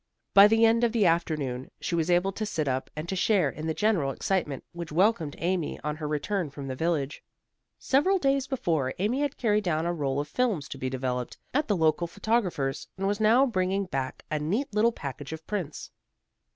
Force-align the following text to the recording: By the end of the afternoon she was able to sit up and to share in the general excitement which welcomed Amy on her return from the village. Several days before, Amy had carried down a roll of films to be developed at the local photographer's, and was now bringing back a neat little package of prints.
By 0.33 0.47
the 0.47 0.65
end 0.65 0.83
of 0.83 0.93
the 0.93 1.05
afternoon 1.05 1.69
she 1.79 1.93
was 1.93 2.09
able 2.09 2.31
to 2.31 2.43
sit 2.43 2.67
up 2.67 2.89
and 2.95 3.07
to 3.07 3.15
share 3.15 3.51
in 3.51 3.67
the 3.67 3.73
general 3.75 4.09
excitement 4.11 4.63
which 4.71 4.91
welcomed 4.91 5.35
Amy 5.37 5.79
on 5.83 5.97
her 5.97 6.07
return 6.07 6.49
from 6.49 6.65
the 6.67 6.75
village. 6.75 7.23
Several 7.77 8.17
days 8.17 8.47
before, 8.47 8.95
Amy 8.97 9.21
had 9.21 9.37
carried 9.37 9.63
down 9.63 9.85
a 9.85 9.93
roll 9.93 10.19
of 10.19 10.27
films 10.27 10.67
to 10.69 10.79
be 10.79 10.89
developed 10.89 11.37
at 11.53 11.67
the 11.67 11.77
local 11.77 12.07
photographer's, 12.07 12.87
and 12.97 13.05
was 13.05 13.19
now 13.19 13.45
bringing 13.45 13.85
back 13.85 14.25
a 14.31 14.39
neat 14.39 14.73
little 14.73 14.91
package 14.91 15.33
of 15.33 15.45
prints. 15.45 15.91